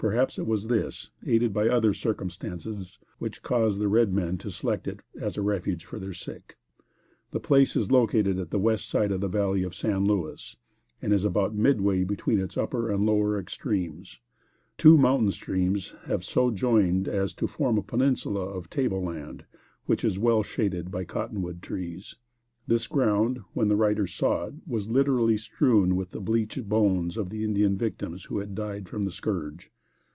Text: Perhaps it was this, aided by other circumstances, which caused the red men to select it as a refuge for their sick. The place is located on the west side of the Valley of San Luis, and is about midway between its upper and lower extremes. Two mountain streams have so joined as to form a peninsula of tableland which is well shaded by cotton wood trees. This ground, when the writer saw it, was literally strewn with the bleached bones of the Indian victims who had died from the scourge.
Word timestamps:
Perhaps 0.00 0.38
it 0.38 0.46
was 0.46 0.68
this, 0.68 1.10
aided 1.26 1.52
by 1.52 1.68
other 1.68 1.92
circumstances, 1.92 2.98
which 3.18 3.42
caused 3.42 3.78
the 3.78 3.86
red 3.86 4.14
men 4.14 4.38
to 4.38 4.50
select 4.50 4.88
it 4.88 5.00
as 5.20 5.36
a 5.36 5.42
refuge 5.42 5.84
for 5.84 5.98
their 5.98 6.14
sick. 6.14 6.56
The 7.32 7.38
place 7.38 7.76
is 7.76 7.90
located 7.90 8.40
on 8.40 8.46
the 8.48 8.58
west 8.58 8.88
side 8.88 9.12
of 9.12 9.20
the 9.20 9.28
Valley 9.28 9.62
of 9.62 9.74
San 9.74 10.06
Luis, 10.06 10.56
and 11.02 11.12
is 11.12 11.22
about 11.26 11.54
midway 11.54 12.02
between 12.04 12.40
its 12.40 12.56
upper 12.56 12.90
and 12.90 13.04
lower 13.04 13.38
extremes. 13.38 14.18
Two 14.78 14.96
mountain 14.96 15.32
streams 15.32 15.92
have 16.06 16.24
so 16.24 16.50
joined 16.50 17.06
as 17.06 17.34
to 17.34 17.46
form 17.46 17.76
a 17.76 17.82
peninsula 17.82 18.40
of 18.46 18.70
tableland 18.70 19.44
which 19.84 20.02
is 20.02 20.18
well 20.18 20.42
shaded 20.42 20.90
by 20.90 21.04
cotton 21.04 21.42
wood 21.42 21.60
trees. 21.62 22.16
This 22.66 22.86
ground, 22.86 23.40
when 23.52 23.68
the 23.68 23.76
writer 23.76 24.06
saw 24.06 24.46
it, 24.46 24.54
was 24.66 24.88
literally 24.88 25.36
strewn 25.36 25.94
with 25.94 26.12
the 26.12 26.20
bleached 26.22 26.70
bones 26.70 27.18
of 27.18 27.28
the 27.28 27.44
Indian 27.44 27.76
victims 27.76 28.24
who 28.24 28.38
had 28.38 28.54
died 28.54 28.88
from 28.88 29.04
the 29.04 29.10
scourge. 29.10 29.70